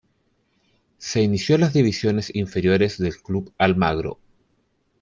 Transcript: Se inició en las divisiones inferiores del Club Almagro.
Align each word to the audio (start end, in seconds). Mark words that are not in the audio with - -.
Se 0.97 1.21
inició 1.21 1.53
en 1.53 1.61
las 1.61 1.73
divisiones 1.73 2.33
inferiores 2.33 2.97
del 2.97 3.21
Club 3.21 3.53
Almagro. 3.59 4.17